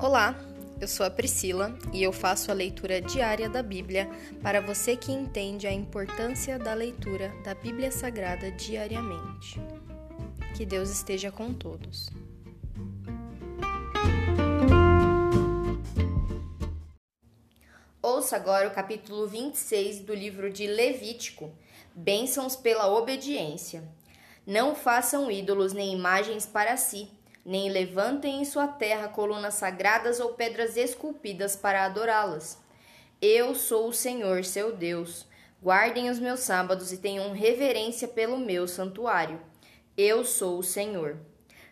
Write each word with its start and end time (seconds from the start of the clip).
Olá, 0.00 0.38
eu 0.80 0.86
sou 0.86 1.04
a 1.04 1.10
Priscila 1.10 1.76
e 1.92 2.04
eu 2.04 2.12
faço 2.12 2.52
a 2.52 2.54
leitura 2.54 3.00
diária 3.00 3.48
da 3.48 3.64
Bíblia 3.64 4.08
para 4.40 4.60
você 4.60 4.96
que 4.96 5.10
entende 5.10 5.66
a 5.66 5.72
importância 5.72 6.56
da 6.56 6.72
leitura 6.72 7.34
da 7.42 7.52
Bíblia 7.52 7.90
Sagrada 7.90 8.48
diariamente. 8.52 9.60
Que 10.56 10.64
Deus 10.64 10.88
esteja 10.88 11.32
com 11.32 11.52
todos. 11.52 12.10
Ouça 18.00 18.36
agora 18.36 18.68
o 18.68 18.72
capítulo 18.72 19.26
26 19.26 19.98
do 20.02 20.14
livro 20.14 20.48
de 20.48 20.68
Levítico: 20.68 21.50
Bênçãos 21.92 22.54
pela 22.54 22.86
obediência. 22.86 23.82
Não 24.46 24.76
façam 24.76 25.28
ídolos 25.28 25.72
nem 25.72 25.92
imagens 25.92 26.46
para 26.46 26.76
si 26.76 27.17
nem 27.48 27.70
levantem 27.70 28.42
em 28.42 28.44
sua 28.44 28.68
terra 28.68 29.08
colunas 29.08 29.54
sagradas 29.54 30.20
ou 30.20 30.34
pedras 30.34 30.76
esculpidas 30.76 31.56
para 31.56 31.86
adorá-las. 31.86 32.58
Eu 33.22 33.54
sou 33.54 33.88
o 33.88 33.92
Senhor, 33.92 34.44
seu 34.44 34.76
Deus. 34.76 35.24
Guardem 35.62 36.10
os 36.10 36.18
meus 36.18 36.40
sábados 36.40 36.92
e 36.92 36.98
tenham 36.98 37.32
reverência 37.32 38.06
pelo 38.06 38.36
meu 38.36 38.68
santuário. 38.68 39.40
Eu 39.96 40.26
sou 40.26 40.58
o 40.58 40.62
Senhor. 40.62 41.16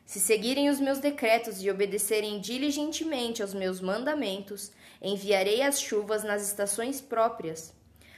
Se 0.06 0.18
seguirem 0.18 0.70
os 0.70 0.80
meus 0.80 0.98
decretos 0.98 1.62
e 1.62 1.70
obedecerem 1.70 2.40
diligentemente 2.40 3.42
aos 3.42 3.52
meus 3.52 3.78
mandamentos, 3.78 4.72
enviarei 5.02 5.60
as 5.60 5.78
chuvas 5.78 6.24
nas 6.24 6.42
estações 6.42 7.02
próprias. 7.02 7.74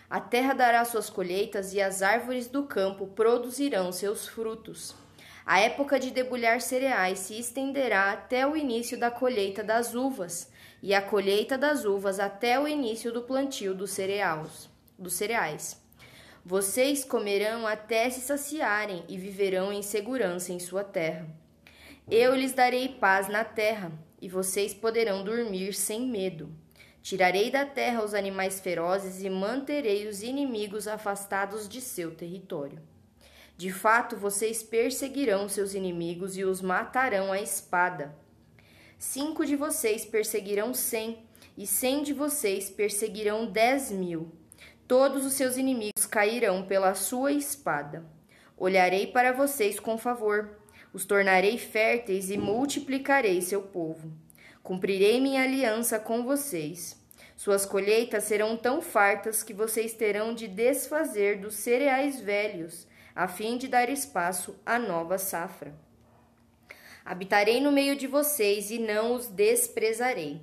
A 0.09 0.21
terra 0.21 0.55
dará 0.55 0.85
suas 0.85 1.11
colheitas 1.11 1.75
e 1.75 1.81
as 1.81 2.03
árvores 2.03 2.47
do 2.47 2.63
campo 2.63 3.09
produzirão 3.09 3.91
seus 3.91 4.29
frutos. 4.29 5.08
A 5.49 5.61
época 5.61 5.99
de 5.99 6.11
debulhar 6.11 6.61
cereais 6.61 7.21
se 7.21 7.39
estenderá 7.39 8.13
até 8.13 8.47
o 8.47 8.55
início 8.55 8.99
da 8.99 9.11
colheita 9.11 9.65
das 9.65 9.95
uvas, 9.95 10.53
e 10.83 10.93
a 10.93 11.01
colheita 11.01 11.57
das 11.57 11.87
uvas 11.87 12.21
até 12.21 12.61
o 12.61 12.69
início 12.69 13.11
do 13.11 13.23
plantio 13.23 13.75
dos 13.75 13.93
cereais. 13.93 14.69
Dos 14.99 15.15
cereais. 15.15 15.83
Vocês 16.45 17.03
comerão 17.03 17.67
até 17.67 18.11
se 18.11 18.21
saciarem 18.21 19.07
e 19.09 19.17
viverão 19.17 19.73
em 19.73 19.81
segurança 19.81 20.53
em 20.53 20.59
sua 20.59 20.85
terra. 20.85 21.27
Eu 22.11 22.35
lhes 22.35 22.53
darei 22.53 22.87
paz 22.87 23.27
na 23.27 23.43
terra, 23.43 23.91
e 24.21 24.29
vocês 24.29 24.75
poderão 24.75 25.25
dormir 25.25 25.73
sem 25.73 26.03
medo. 26.11 26.55
Tirarei 27.01 27.51
da 27.51 27.65
terra 27.65 28.05
os 28.05 28.13
animais 28.13 28.61
ferozes 28.61 29.23
e 29.23 29.31
manterei 29.31 30.09
os 30.09 30.23
inimigos 30.23 30.87
afastados 30.87 31.67
de 31.67 31.81
seu 31.81 32.15
território. 32.15 32.83
De 33.59 33.73
fato, 33.73 34.17
vocês 34.17 34.63
perseguirão 34.63 35.49
seus 35.49 35.75
inimigos 35.75 36.37
e 36.37 36.45
os 36.45 36.63
matarão 36.63 37.33
à 37.33 37.41
espada. 37.41 38.15
Cinco 38.97 39.45
de 39.45 39.57
vocês 39.57 40.05
perseguirão 40.05 40.73
cem, 40.73 41.25
e 41.57 41.67
cem 41.67 42.05
de 42.05 42.13
vocês 42.13 42.71
perseguirão 42.71 43.47
dez 43.47 43.91
mil. 43.91 44.31
Todos 44.87 45.27
os 45.27 45.33
seus 45.33 45.57
inimigos 45.57 46.07
cairão 46.07 46.67
pela 46.67 46.95
sua 46.95 47.33
espada. 47.33 48.07
Olharei 48.57 49.09
para 49.09 49.33
vocês 49.33 49.81
com 49.81 49.99
favor, 49.99 50.57
os 50.93 51.05
tornarei 51.05 51.59
férteis 51.59 52.31
e 52.31 52.39
multiplicarei 52.39 53.43
seu 53.43 53.63
povo. 53.63 54.13
Cumprirei 54.63 55.21
minha 55.21 55.43
aliança 55.43 55.99
com 55.99 56.23
vocês. 56.23 56.97
Suas 57.37 57.67
colheitas 57.67 58.23
serão 58.23 58.57
tão 58.57 58.81
fartas 58.81 59.43
que 59.43 59.53
vocês 59.53 59.95
terão 59.95 60.33
de 60.33 60.47
desfazer 60.47 61.41
dos 61.41 61.55
cereais 61.55 62.21
velhos 62.21 62.87
a 63.19 63.27
fim 63.27 63.59
de 63.59 63.67
dar 63.67 63.91
espaço 63.91 64.55
à 64.65 64.79
nova 64.79 65.19
safra. 65.19 65.75
Habitarei 67.05 67.61
no 67.61 67.73
meio 67.73 67.97
de 67.97 68.07
vocês 68.07 68.71
e 68.71 68.79
não 68.79 69.13
os 69.13 69.27
desprezarei. 69.27 70.41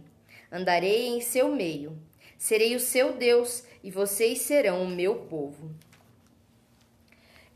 Andarei 0.52 1.08
em 1.08 1.22
seu 1.22 1.56
meio. 1.56 1.98
Serei 2.38 2.76
o 2.76 2.80
seu 2.82 3.14
Deus 3.14 3.64
e 3.82 3.90
vocês 3.90 4.40
serão 4.40 4.84
o 4.84 4.90
meu 4.90 5.16
povo. 5.16 5.72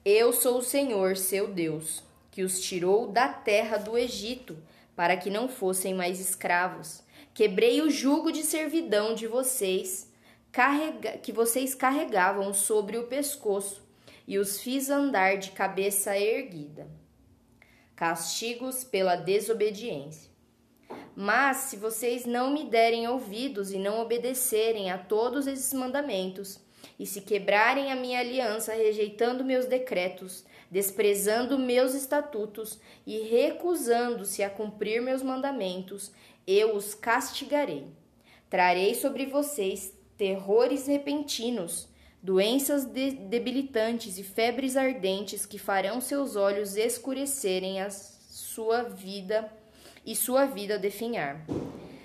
Eu 0.06 0.32
sou 0.32 0.60
o 0.60 0.64
Senhor, 0.64 1.18
seu 1.18 1.50
Deus, 1.50 2.02
que 2.32 2.42
os 2.42 2.62
tirou 2.62 3.12
da 3.12 3.28
terra 3.28 3.76
do 3.76 3.98
Egito 3.98 4.58
para 4.96 5.18
que 5.18 5.30
não 5.30 5.50
fossem 5.50 5.94
mais 5.94 6.22
escravos. 6.22 7.04
Quebrei 7.34 7.82
o 7.82 7.90
jugo 7.90 8.32
de 8.32 8.44
servidão 8.44 9.14
de 9.14 9.28
vocês, 9.28 10.10
que 11.22 11.34
vocês 11.34 11.76
carregavam 11.76 12.54
sobre 12.54 12.98
o 12.98 13.08
pescoço 13.08 13.89
e 14.30 14.38
os 14.38 14.62
fiz 14.62 14.92
andar 14.92 15.40
de 15.40 15.50
cabeça 15.50 16.16
erguida. 16.16 16.88
Castigos 17.96 18.84
pela 18.84 19.16
desobediência. 19.16 20.30
Mas 21.16 21.58
se 21.58 21.78
vocês 21.78 22.28
não 22.28 22.54
me 22.54 22.66
derem 22.66 23.08
ouvidos 23.08 23.72
e 23.72 23.80
não 23.80 24.00
obedecerem 24.00 24.92
a 24.92 25.00
todos 25.00 25.48
esses 25.48 25.74
mandamentos, 25.74 26.60
e 27.00 27.08
se 27.08 27.22
quebrarem 27.22 27.92
a 27.92 27.96
minha 27.96 28.20
aliança, 28.20 28.72
rejeitando 28.72 29.44
meus 29.44 29.66
decretos, 29.66 30.46
desprezando 30.70 31.58
meus 31.58 31.96
estatutos 31.96 32.80
e 33.08 33.22
recusando-se 33.22 34.44
a 34.44 34.50
cumprir 34.50 35.02
meus 35.02 35.24
mandamentos, 35.24 36.12
eu 36.46 36.76
os 36.76 36.94
castigarei. 36.94 37.88
Trarei 38.48 38.94
sobre 38.94 39.26
vocês 39.26 39.92
terrores 40.16 40.86
repentinos, 40.86 41.90
doenças 42.22 42.86
de 42.86 43.12
debilitantes 43.12 44.18
e 44.18 44.24
febres 44.24 44.76
ardentes 44.76 45.46
que 45.46 45.58
farão 45.58 46.02
seus 46.02 46.36
olhos 46.36 46.76
escurecerem 46.76 47.82
a 47.82 47.90
sua 47.90 48.84
vida 48.84 49.52
e 50.06 50.16
sua 50.16 50.46
vida 50.46 50.78
definhar. 50.78 51.46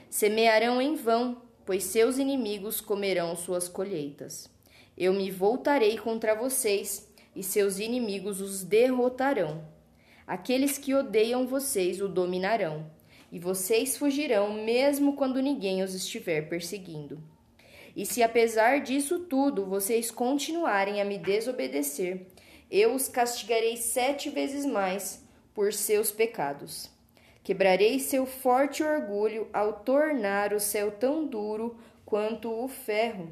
Semearão 0.08 0.80
em 0.80 0.94
vão, 0.94 1.42
pois 1.66 1.84
seus 1.84 2.18
inimigos 2.18 2.80
comerão 2.80 3.34
suas 3.34 3.68
colheitas. 3.68 4.48
Eu 4.96 5.12
me 5.12 5.30
voltarei 5.30 5.98
contra 5.98 6.34
vocês, 6.34 7.12
e 7.34 7.42
seus 7.42 7.80
inimigos 7.80 8.40
os 8.40 8.62
derrotarão. 8.62 9.66
Aqueles 10.24 10.78
que 10.78 10.94
odeiam 10.94 11.46
vocês 11.46 12.00
o 12.00 12.08
dominarão, 12.08 12.88
e 13.32 13.40
vocês 13.40 13.96
fugirão 13.96 14.52
mesmo 14.52 15.16
quando 15.16 15.42
ninguém 15.42 15.82
os 15.82 15.94
estiver 15.94 16.48
perseguindo. 16.48 17.20
E 17.96 18.04
se 18.04 18.22
apesar 18.22 18.80
disso 18.80 19.20
tudo 19.20 19.64
vocês 19.64 20.10
continuarem 20.10 21.00
a 21.00 21.04
me 21.04 21.16
desobedecer, 21.16 22.26
eu 22.70 22.94
os 22.94 23.08
castigarei 23.08 23.76
sete 23.76 24.30
vezes 24.30 24.64
mais 24.66 25.22
por 25.54 25.72
seus 25.72 26.10
pecados. 26.10 26.90
Quebrarei 27.44 28.00
seu 28.00 28.26
forte 28.26 28.82
orgulho 28.82 29.48
ao 29.52 29.74
tornar 29.74 30.52
o 30.52 30.58
céu 30.58 30.90
tão 30.90 31.26
duro 31.26 31.76
quanto 32.04 32.50
o 32.50 32.66
ferro, 32.66 33.30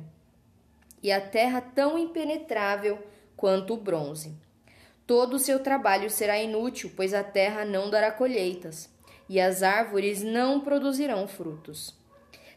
e 1.03 1.11
a 1.11 1.21
terra 1.21 1.61
tão 1.61 1.99
impenetrável 1.99 2.99
quanto 3.37 3.75
o 3.75 3.77
bronze. 3.77 4.33
Todo 5.07 5.35
o 5.35 5.39
seu 5.39 5.59
trabalho 5.59 6.09
será 6.09 6.39
inútil, 6.39 6.93
pois 6.95 7.13
a 7.13 7.25
terra 7.25 7.65
não 7.65 7.91
dará 7.91 8.13
colheitas, 8.13 8.89
e 9.29 9.41
as 9.41 9.63
árvores 9.63 10.23
não 10.23 10.61
produzirão 10.61 11.27
frutos. 11.27 12.02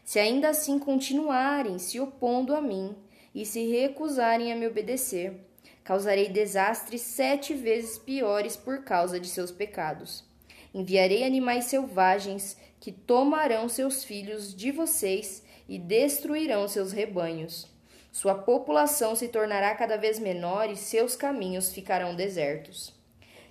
Se 0.06 0.20
ainda 0.20 0.50
assim 0.50 0.78
continuarem 0.78 1.80
se 1.80 1.98
opondo 1.98 2.54
a 2.54 2.60
mim 2.60 2.94
e 3.34 3.44
se 3.44 3.66
recusarem 3.66 4.52
a 4.52 4.56
me 4.56 4.64
obedecer, 4.64 5.34
causarei 5.82 6.28
desastres 6.28 7.00
sete 7.00 7.52
vezes 7.52 7.98
piores 7.98 8.56
por 8.56 8.84
causa 8.84 9.18
de 9.18 9.26
seus 9.26 9.50
pecados. 9.50 10.22
Enviarei 10.72 11.24
animais 11.24 11.64
selvagens 11.64 12.56
que 12.78 12.92
tomarão 12.92 13.68
seus 13.68 14.04
filhos 14.04 14.54
de 14.54 14.70
vocês 14.70 15.42
e 15.68 15.76
destruirão 15.76 16.68
seus 16.68 16.92
rebanhos. 16.92 17.66
Sua 18.12 18.36
população 18.36 19.16
se 19.16 19.26
tornará 19.26 19.74
cada 19.74 19.96
vez 19.96 20.20
menor 20.20 20.70
e 20.70 20.76
seus 20.76 21.16
caminhos 21.16 21.72
ficarão 21.72 22.14
desertos. 22.14 22.94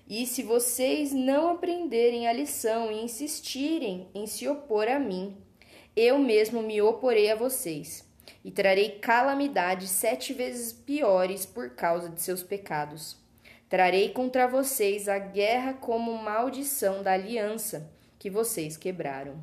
E 0.08 0.26
se 0.26 0.42
vocês 0.42 1.12
não 1.12 1.50
aprenderem 1.50 2.30
a 2.30 2.34
lição 2.34 2.90
e 2.90 3.04
insistirem 3.04 4.08
em 4.16 4.26
se 4.26 4.48
opor 4.48 4.88
a 4.88 4.98
mim, 4.98 5.36
eu 5.96 6.20
mesmo 6.20 6.62
me 6.62 6.82
oporei 6.82 7.32
a 7.32 7.36
vocês, 7.36 8.06
e 8.44 8.52
trarei 8.52 9.00
calamidades 9.00 9.90
sete 9.90 10.34
vezes 10.34 10.74
piores 10.74 11.46
por 11.46 11.70
causa 11.72 12.10
de 12.10 12.22
seus 12.22 12.44
pecados. 12.44 13.18
Trarei 13.70 14.10
contra 14.10 14.48
vocês 14.48 15.08
a 15.08 15.18
guerra 15.18 15.74
como 15.74 16.18
maldição 16.18 17.02
da 17.02 17.14
aliança 17.14 17.90
que 18.20 18.30
vocês 18.30 18.78
quebraram. 18.78 19.40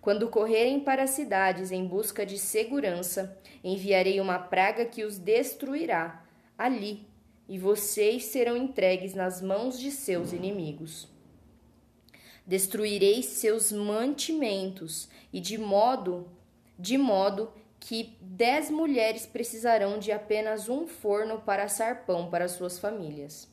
Quando 0.00 0.28
correrem 0.28 0.80
para 0.80 1.04
as 1.04 1.10
cidades 1.10 1.72
em 1.72 1.86
busca 1.86 2.24
de 2.24 2.38
segurança, 2.38 3.36
enviarei 3.64 4.20
uma 4.20 4.38
praga 4.38 4.84
que 4.84 5.04
os 5.04 5.18
destruirá 5.18 6.24
ali, 6.56 7.06
e 7.48 7.58
vocês 7.58 8.26
serão 8.26 8.56
entregues 8.56 9.14
nas 9.14 9.40
mãos 9.40 9.78
de 9.78 9.90
seus 9.90 10.32
inimigos. 10.32 11.08
Destruirei 12.48 13.22
seus 13.22 13.70
mantimentos 13.70 15.06
e 15.30 15.38
de 15.38 15.58
modo 15.58 16.26
de 16.78 16.96
modo 16.96 17.52
que 17.78 18.16
dez 18.22 18.70
mulheres 18.70 19.26
precisarão 19.26 19.98
de 19.98 20.10
apenas 20.10 20.66
um 20.66 20.86
forno 20.86 21.42
para 21.42 21.64
assar 21.64 22.06
pão 22.06 22.30
para 22.30 22.48
suas 22.48 22.78
famílias. 22.78 23.46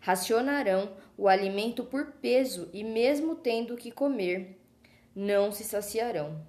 Racionarão 0.00 0.92
o 1.16 1.28
alimento 1.28 1.84
por 1.84 2.12
peso 2.22 2.70
e 2.72 2.82
mesmo 2.82 3.34
tendo 3.34 3.76
que 3.76 3.90
comer 3.90 4.58
não 5.14 5.52
se 5.52 5.62
saciarão. 5.62 6.40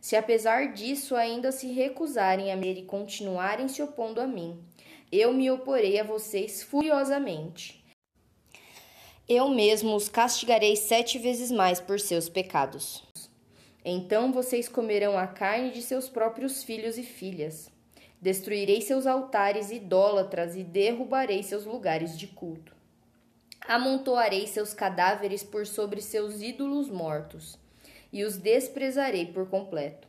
Se 0.00 0.14
apesar 0.14 0.72
disso 0.72 1.16
ainda 1.16 1.50
se 1.50 1.72
recusarem 1.72 2.52
a 2.52 2.56
me 2.56 2.72
e 2.80 2.84
continuarem 2.84 3.66
se 3.66 3.82
opondo 3.82 4.20
a 4.20 4.26
mim, 4.26 4.62
eu 5.10 5.32
me 5.32 5.50
oporei 5.50 5.98
a 5.98 6.04
vocês 6.04 6.62
furiosamente. 6.62 7.77
Eu 9.28 9.50
mesmo 9.50 9.94
os 9.94 10.08
castigarei 10.08 10.74
sete 10.74 11.18
vezes 11.18 11.50
mais 11.50 11.78
por 11.78 12.00
seus 12.00 12.30
pecados. 12.30 13.04
Então 13.84 14.32
vocês 14.32 14.70
comerão 14.70 15.18
a 15.18 15.26
carne 15.26 15.70
de 15.70 15.82
seus 15.82 16.08
próprios 16.08 16.64
filhos 16.64 16.96
e 16.96 17.02
filhas. 17.02 17.70
Destruirei 18.22 18.80
seus 18.80 19.06
altares 19.06 19.70
idólatras 19.70 20.56
e 20.56 20.64
derrubarei 20.64 21.42
seus 21.42 21.66
lugares 21.66 22.18
de 22.18 22.26
culto. 22.26 22.74
Amontoarei 23.60 24.46
seus 24.46 24.72
cadáveres 24.72 25.42
por 25.44 25.66
sobre 25.66 26.00
seus 26.00 26.40
ídolos 26.40 26.88
mortos 26.88 27.58
e 28.10 28.24
os 28.24 28.38
desprezarei 28.38 29.26
por 29.26 29.50
completo. 29.50 30.08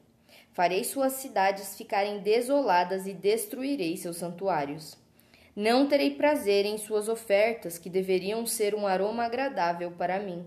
Farei 0.54 0.86
suas 0.86 1.12
cidades 1.14 1.76
ficarem 1.78 2.20
desoladas 2.20 3.06
e 3.06 3.14
destruirei 3.14 3.98
seus 3.98 4.16
santuários. 4.16 4.98
Não 5.56 5.88
terei 5.88 6.12
prazer 6.12 6.66
em 6.66 6.78
suas 6.78 7.10
ofertas, 7.10 7.78
que 7.78 7.90
deveriam 7.90 8.46
ser 8.46 8.76
um 8.76 8.86
aroma 8.86 9.24
agradável 9.26 9.92
para 9.92 10.20
mim. 10.20 10.46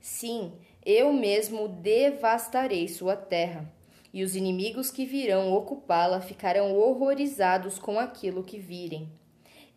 Sim, 0.00 0.52
eu 0.84 1.12
mesmo 1.12 1.68
devastarei 1.68 2.88
sua 2.88 3.16
terra, 3.16 3.72
e 4.12 4.22
os 4.22 4.34
inimigos 4.34 4.90
que 4.90 5.06
virão 5.06 5.52
ocupá-la 5.52 6.20
ficarão 6.20 6.76
horrorizados 6.76 7.78
com 7.78 7.98
aquilo 7.98 8.42
que 8.42 8.58
virem. 8.58 9.08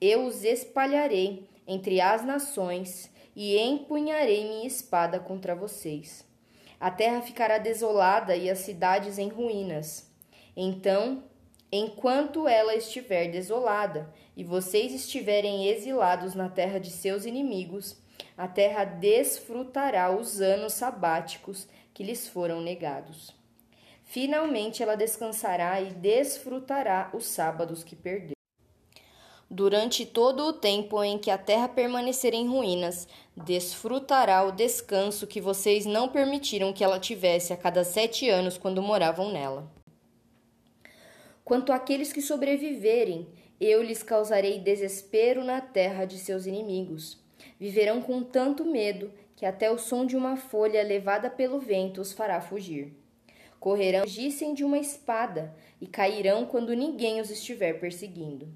Eu 0.01 0.25
os 0.25 0.43
espalharei 0.43 1.47
entre 1.67 2.01
as 2.01 2.25
nações 2.25 3.09
e 3.35 3.57
empunharei 3.57 4.47
minha 4.47 4.67
espada 4.67 5.19
contra 5.19 5.55
vocês. 5.55 6.25
A 6.79 6.91
terra 6.91 7.21
ficará 7.21 7.57
desolada 7.57 8.35
e 8.35 8.49
as 8.49 8.59
cidades 8.59 9.17
em 9.17 9.29
ruínas. 9.29 10.11
Então, 10.55 11.23
enquanto 11.71 12.47
ela 12.47 12.75
estiver 12.75 13.31
desolada 13.31 14.13
e 14.35 14.43
vocês 14.43 14.93
estiverem 14.93 15.67
exilados 15.67 16.35
na 16.35 16.49
terra 16.49 16.79
de 16.79 16.89
seus 16.91 17.25
inimigos, 17.25 17.97
a 18.37 18.47
terra 18.47 18.83
desfrutará 18.83 20.15
os 20.15 20.41
anos 20.41 20.73
sabáticos 20.73 21.67
que 21.93 22.03
lhes 22.03 22.27
foram 22.27 22.61
negados. 22.61 23.33
Finalmente 24.03 24.83
ela 24.83 24.95
descansará 24.95 25.81
e 25.81 25.91
desfrutará 25.91 27.09
os 27.13 27.25
sábados 27.25 27.83
que 27.83 27.95
perdeu. 27.95 28.35
Durante 29.49 30.05
todo 30.05 30.43
o 30.43 30.53
tempo 30.53 31.03
em 31.03 31.17
que 31.17 31.31
a 31.31 31.37
terra 31.37 31.69
permanecer 31.69 32.33
em 32.33 32.47
ruínas, 32.47 33.07
desfrutará 33.37 34.43
o 34.43 34.51
descanso 34.51 35.27
que 35.27 35.39
vocês 35.39 35.85
não 35.85 36.09
permitiram 36.09 36.73
que 36.73 36.83
ela 36.83 36.99
tivesse 36.99 37.53
a 37.53 37.57
cada 37.57 37.83
sete 37.83 38.29
anos 38.29 38.57
quando 38.57 38.81
moravam 38.81 39.31
nela. 39.31 39.71
Quanto 41.43 41.71
àqueles 41.71 42.11
que 42.11 42.21
sobreviverem, 42.21 43.27
eu 43.59 43.81
lhes 43.81 44.03
causarei 44.03 44.59
desespero 44.59 45.43
na 45.43 45.61
terra 45.61 46.05
de 46.05 46.17
seus 46.17 46.45
inimigos. 46.45 47.19
Viverão 47.59 48.01
com 48.01 48.23
tanto 48.23 48.65
medo 48.65 49.11
que 49.35 49.45
até 49.45 49.69
o 49.71 49.77
som 49.77 50.05
de 50.05 50.15
uma 50.15 50.37
folha 50.37 50.83
levada 50.83 51.29
pelo 51.29 51.59
vento 51.59 52.01
os 52.01 52.13
fará 52.13 52.41
fugir. 52.41 52.93
Correrão, 53.59 54.05
gissem 54.05 54.53
de 54.53 54.63
uma 54.63 54.77
espada, 54.77 55.55
e 55.81 55.87
cairão 55.87 56.45
quando 56.45 56.75
ninguém 56.75 57.19
os 57.19 57.29
estiver 57.29 57.79
perseguindo 57.79 58.47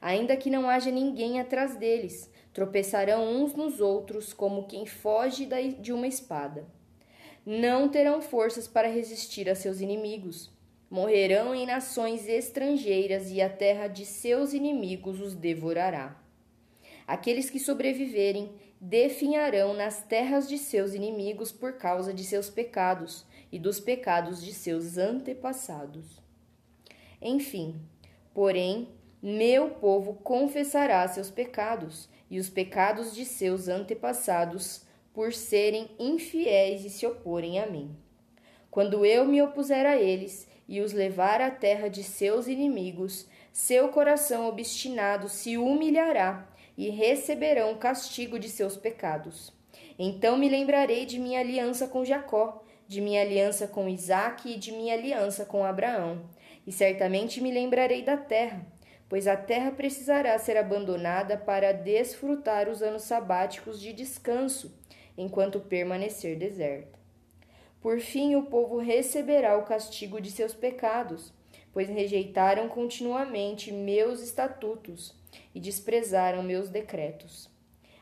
ainda 0.00 0.36
que 0.36 0.50
não 0.50 0.68
haja 0.68 0.90
ninguém 0.90 1.40
atrás 1.40 1.76
deles. 1.76 2.30
Tropeçarão 2.52 3.28
uns 3.28 3.54
nos 3.54 3.80
outros, 3.80 4.32
como 4.32 4.66
quem 4.66 4.86
foge 4.86 5.48
de 5.78 5.92
uma 5.92 6.06
espada. 6.06 6.66
Não 7.44 7.88
terão 7.88 8.20
forças 8.20 8.66
para 8.66 8.88
resistir 8.88 9.48
a 9.48 9.54
seus 9.54 9.80
inimigos. 9.80 10.50
Morrerão 10.90 11.54
em 11.54 11.66
nações 11.66 12.26
estrangeiras 12.26 13.30
e 13.30 13.42
a 13.42 13.50
terra 13.50 13.88
de 13.88 14.06
seus 14.06 14.54
inimigos 14.54 15.20
os 15.20 15.34
devorará. 15.34 16.16
Aqueles 17.06 17.50
que 17.50 17.60
sobreviverem 17.60 18.50
definharão 18.80 19.74
nas 19.74 20.02
terras 20.02 20.48
de 20.48 20.56
seus 20.56 20.94
inimigos 20.94 21.52
por 21.52 21.74
causa 21.74 22.14
de 22.14 22.24
seus 22.24 22.48
pecados 22.48 23.26
e 23.52 23.58
dos 23.58 23.80
pecados 23.80 24.42
de 24.42 24.54
seus 24.54 24.96
antepassados. 24.96 26.20
Enfim, 27.20 27.80
porém, 28.32 28.88
meu 29.22 29.70
povo 29.70 30.14
confessará 30.14 31.06
seus 31.08 31.30
pecados 31.30 32.08
e 32.30 32.38
os 32.38 32.48
pecados 32.48 33.14
de 33.14 33.24
seus 33.24 33.68
antepassados, 33.68 34.86
por 35.12 35.32
serem 35.32 35.90
infiéis 35.98 36.84
e 36.84 36.90
se 36.90 37.04
oporem 37.04 37.58
a 37.58 37.66
mim. 37.66 37.96
Quando 38.70 39.04
eu 39.04 39.24
me 39.24 39.42
opuser 39.42 39.84
a 39.84 39.96
eles 39.96 40.47
e 40.68 40.80
os 40.80 40.92
levar 40.92 41.40
à 41.40 41.50
terra 41.50 41.88
de 41.88 42.02
seus 42.02 42.46
inimigos, 42.46 43.26
seu 43.52 43.88
coração 43.88 44.46
obstinado 44.46 45.28
se 45.28 45.56
humilhará 45.56 46.46
e 46.76 46.90
receberão 46.90 47.76
castigo 47.76 48.38
de 48.38 48.48
seus 48.48 48.76
pecados. 48.76 49.52
Então 49.98 50.36
me 50.36 50.48
lembrarei 50.48 51.06
de 51.06 51.18
minha 51.18 51.40
aliança 51.40 51.88
com 51.88 52.04
Jacó, 52.04 52.62
de 52.86 53.00
minha 53.00 53.22
aliança 53.22 53.66
com 53.66 53.88
Isaque 53.88 54.54
e 54.54 54.58
de 54.58 54.72
minha 54.72 54.94
aliança 54.94 55.44
com 55.44 55.64
Abraão, 55.64 56.28
e 56.66 56.70
certamente 56.70 57.40
me 57.40 57.50
lembrarei 57.50 58.02
da 58.02 58.16
terra 58.16 58.64
pois 59.08 59.26
a 59.26 59.36
terra 59.36 59.70
precisará 59.70 60.38
ser 60.38 60.56
abandonada 60.56 61.36
para 61.36 61.72
desfrutar 61.72 62.68
os 62.68 62.82
anos 62.82 63.02
sabáticos 63.02 63.80
de 63.80 63.92
descanso, 63.92 64.78
enquanto 65.16 65.60
permanecer 65.60 66.36
deserta. 66.36 66.97
Por 67.80 68.00
fim, 68.00 68.34
o 68.34 68.42
povo 68.42 68.78
receberá 68.78 69.56
o 69.56 69.64
castigo 69.64 70.20
de 70.20 70.30
seus 70.30 70.54
pecados, 70.54 71.32
pois 71.72 71.88
rejeitaram 71.88 72.68
continuamente 72.68 73.72
meus 73.72 74.20
estatutos 74.20 75.14
e 75.54 75.60
desprezaram 75.60 76.42
meus 76.42 76.68
decretos. 76.68 77.48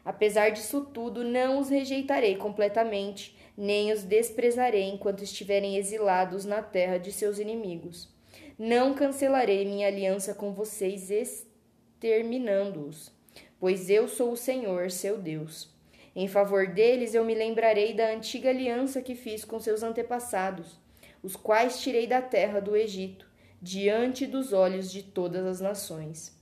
Apesar 0.05 0.50
disso 0.50 0.88
tudo, 0.93 1.25
não 1.25 1.58
os 1.58 1.69
rejeitarei 1.69 2.37
completamente, 2.37 3.37
nem 3.56 3.93
os 3.93 4.02
desprezarei 4.02 4.84
enquanto 4.84 5.25
estiverem 5.25 5.76
exilados 5.76 6.44
na 6.44 6.62
terra 6.62 6.99
de 6.99 7.11
seus 7.11 7.38
inimigos 7.38 8.14
não 8.58 8.94
cancelarei 8.94 9.67
minha 9.67 9.87
aliança 9.87 10.34
com 10.34 10.52
vocês, 10.52 11.11
exterminando-os, 11.11 13.12
pois 13.61 13.90
eu 13.90 14.08
sou 14.08 14.32
o 14.32 14.37
Senhor, 14.37 14.90
seu 14.90 15.19
Deus. 15.19 15.75
Em 16.19 16.27
favor 16.27 16.67
deles 16.67 17.13
eu 17.13 17.23
me 17.27 17.35
lembrarei 17.35 17.93
da 17.93 18.11
antiga 18.11 18.49
aliança 18.49 19.03
que 19.03 19.15
fiz 19.15 19.45
com 19.45 19.61
seus 19.61 19.83
antepassados, 19.83 20.81
os 21.23 21.37
quais 21.37 21.82
tirei 21.82 22.06
da 22.06 22.23
terra 22.23 22.58
do 22.58 22.75
Egito, 22.75 23.29
diante 23.61 24.27
dos 24.27 24.55
olhos 24.55 24.91
de 24.91 25.03
todas 25.03 25.44
as 25.44 25.61
nações, 25.61 26.35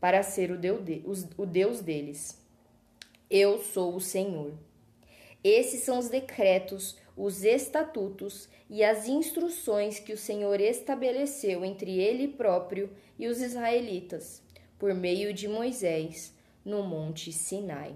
para 0.00 0.22
ser 0.22 0.50
o 0.50 1.46
Deus 1.46 1.82
deles. 1.82 2.42
Eu 3.28 3.58
sou 3.58 3.94
o 3.94 4.00
Senhor. 4.00 4.54
Esses 5.44 5.82
são 5.82 5.98
os 5.98 6.08
decretos, 6.08 6.96
os 7.14 7.44
estatutos 7.44 8.48
e 8.70 8.82
as 8.82 9.06
instruções 9.06 9.98
que 9.98 10.14
o 10.14 10.18
Senhor 10.18 10.58
estabeleceu 10.62 11.62
entre 11.62 11.98
ele 12.00 12.26
próprio 12.26 12.90
e 13.18 13.26
os 13.26 13.42
israelitas, 13.42 14.42
por 14.78 14.94
meio 14.94 15.34
de 15.34 15.46
Moisés, 15.46 16.34
no 16.64 16.82
Monte 16.82 17.30
Sinai. 17.30 17.94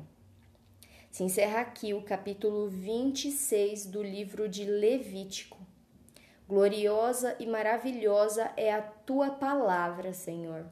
Se 1.14 1.22
encerra 1.22 1.60
aqui 1.60 1.94
o 1.94 2.02
capítulo 2.02 2.66
26 2.68 3.86
do 3.86 4.02
livro 4.02 4.48
de 4.48 4.64
Levítico. 4.64 5.56
Gloriosa 6.48 7.36
e 7.38 7.46
maravilhosa 7.46 8.50
é 8.56 8.72
a 8.72 8.82
tua 8.82 9.30
palavra, 9.30 10.12
Senhor. 10.12 10.66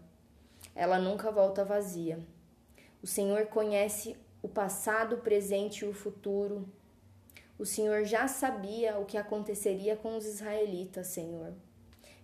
Ela 0.75 0.99
nunca 0.99 1.31
volta 1.31 1.65
vazia. 1.65 2.19
O 3.01 3.07
Senhor 3.07 3.47
conhece 3.47 4.17
o 4.43 4.49
passado, 4.49 5.15
o 5.15 5.21
presente 5.21 5.85
e 5.85 5.89
o 5.89 5.95
futuro. 5.95 6.69
O 7.57 7.65
Senhor 7.65 8.05
já 8.05 8.27
sabia 8.27 8.99
o 8.99 9.05
que 9.05 9.17
aconteceria 9.17 9.95
com 9.95 10.17
os 10.17 10.27
israelitas, 10.27 11.07
Senhor. 11.07 11.55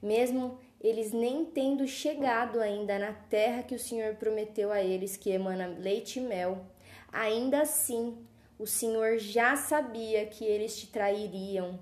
Mesmo 0.03 0.59
eles 0.81 1.13
nem 1.13 1.45
tendo 1.45 1.87
chegado 1.87 2.59
ainda 2.59 2.99
na 2.99 3.13
terra 3.13 3.63
que 3.63 3.77
o 3.77 3.79
Senhor 3.79 4.17
prometeu 4.17 4.73
a 4.73 4.83
eles, 4.83 5.17
que 5.17 5.31
emana 5.31 5.69
leite 5.69 6.19
e 6.19 6.23
mel, 6.23 6.67
ainda 7.13 7.63
assim 7.63 8.17
o 8.59 8.67
Senhor 8.67 9.19
já 9.19 9.57
sabia 9.57 10.27
que 10.27 10.45
eles 10.45 10.77
te 10.77 10.89
trairiam, 10.89 11.79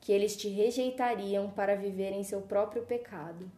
que 0.00 0.12
eles 0.12 0.36
te 0.36 0.48
rejeitariam 0.48 1.50
para 1.50 1.74
viver 1.74 2.12
em 2.12 2.22
seu 2.22 2.40
próprio 2.40 2.82
pecado. 2.82 3.50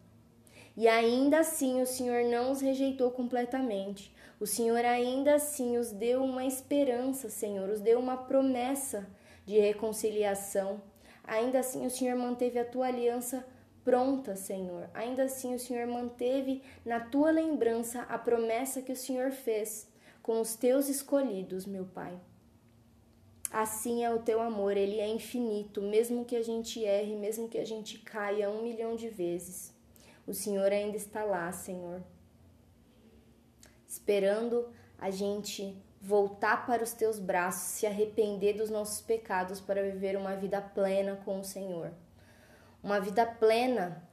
E 0.76 0.88
ainda 0.88 1.40
assim 1.40 1.80
o 1.80 1.86
Senhor 1.86 2.24
não 2.24 2.50
os 2.50 2.60
rejeitou 2.60 3.10
completamente. 3.10 4.12
O 4.40 4.46
Senhor 4.46 4.84
ainda 4.84 5.34
assim 5.34 5.78
os 5.78 5.92
deu 5.92 6.24
uma 6.24 6.44
esperança, 6.44 7.28
Senhor, 7.28 7.68
os 7.68 7.80
deu 7.80 7.98
uma 8.00 8.16
promessa 8.16 9.06
de 9.46 9.58
reconciliação. 9.58 10.80
Ainda 11.22 11.60
assim 11.60 11.86
o 11.86 11.90
Senhor 11.90 12.16
manteve 12.16 12.58
a 12.58 12.64
tua 12.64 12.86
aliança 12.86 13.46
pronta, 13.84 14.34
Senhor. 14.34 14.88
Ainda 14.94 15.24
assim 15.24 15.54
o 15.54 15.58
Senhor 15.58 15.86
manteve 15.86 16.62
na 16.84 16.98
tua 16.98 17.30
lembrança 17.30 18.02
a 18.02 18.18
promessa 18.18 18.82
que 18.82 18.92
o 18.92 18.96
Senhor 18.96 19.30
fez 19.30 19.86
com 20.24 20.40
os 20.40 20.56
teus 20.56 20.88
escolhidos, 20.88 21.66
meu 21.66 21.84
Pai. 21.84 22.18
Assim 23.52 24.02
é 24.02 24.12
o 24.12 24.22
teu 24.22 24.40
amor, 24.40 24.74
ele 24.74 24.98
é 24.98 25.06
infinito, 25.06 25.82
mesmo 25.82 26.24
que 26.24 26.34
a 26.34 26.42
gente 26.42 26.82
erre, 26.82 27.14
mesmo 27.14 27.46
que 27.46 27.58
a 27.58 27.64
gente 27.64 27.98
caia 27.98 28.48
um 28.48 28.62
milhão 28.62 28.96
de 28.96 29.06
vezes. 29.06 29.70
O 30.26 30.32
Senhor 30.32 30.72
ainda 30.72 30.96
está 30.96 31.22
lá, 31.24 31.52
Senhor, 31.52 32.02
esperando 33.86 34.72
a 34.98 35.10
gente 35.10 35.76
voltar 36.00 36.66
para 36.66 36.82
os 36.82 36.94
teus 36.94 37.18
braços, 37.18 37.72
se 37.72 37.86
arrepender 37.86 38.54
dos 38.54 38.70
nossos 38.70 39.02
pecados 39.02 39.60
para 39.60 39.82
viver 39.82 40.16
uma 40.16 40.34
vida 40.34 40.62
plena 40.62 41.16
com 41.22 41.40
o 41.40 41.44
Senhor. 41.44 41.92
Uma 42.82 42.98
vida 42.98 43.26
plena 43.26 44.08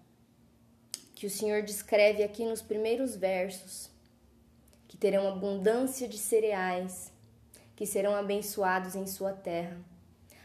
que 1.15 1.25
o 1.25 1.29
Senhor 1.29 1.61
descreve 1.61 2.21
aqui 2.21 2.45
nos 2.45 2.61
primeiros 2.61 3.15
versos, 3.15 3.90
que 4.91 4.97
terão 4.97 5.25
abundância 5.25 6.05
de 6.05 6.17
cereais, 6.17 7.13
que 7.77 7.85
serão 7.85 8.13
abençoados 8.13 8.93
em 8.93 9.07
sua 9.07 9.31
terra. 9.31 9.79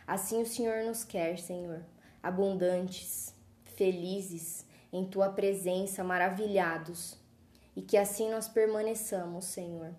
Assim 0.06 0.40
o 0.40 0.46
Senhor 0.46 0.84
nos 0.84 1.02
quer, 1.02 1.36
Senhor, 1.36 1.82
abundantes, 2.22 3.34
felizes 3.64 4.64
em 4.92 5.04
tua 5.04 5.30
presença, 5.30 6.04
maravilhados, 6.04 7.18
e 7.74 7.82
que 7.82 7.96
assim 7.96 8.30
nós 8.30 8.46
permaneçamos, 8.46 9.46
Senhor 9.46 9.92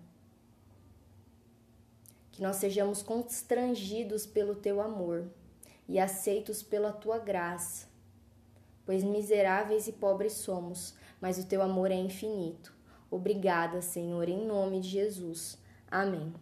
que 2.38 2.42
nós 2.44 2.54
sejamos 2.54 3.02
constrangidos 3.02 4.24
pelo 4.24 4.54
teu 4.54 4.80
amor 4.80 5.28
e 5.88 5.98
aceitos 5.98 6.62
pela 6.62 6.92
tua 6.92 7.18
graça, 7.18 7.88
pois 8.86 9.02
miseráveis 9.02 9.88
e 9.88 9.92
pobres 9.92 10.34
somos, 10.34 10.94
mas 11.20 11.36
o 11.36 11.46
teu 11.46 11.60
amor 11.60 11.90
é 11.90 11.96
infinito. 11.96 12.77
Obrigada, 13.10 13.80
Senhor, 13.80 14.28
em 14.28 14.46
nome 14.46 14.80
de 14.80 14.88
Jesus. 14.88 15.58
Amém. 15.90 16.32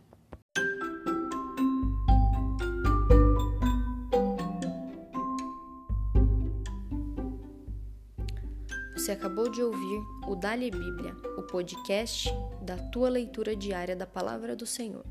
Você 8.96 9.12
acabou 9.12 9.49
de 9.49 9.62
ouvir 9.62 10.00
o 10.26 10.35
Dali 10.35 10.68
Bíblia, 10.68 11.14
o 11.38 11.42
podcast 11.42 12.28
da 12.61 12.76
tua 12.76 13.08
leitura 13.08 13.54
diária 13.54 13.94
da 13.94 14.04
palavra 14.04 14.56
do 14.56 14.66
Senhor. 14.66 15.04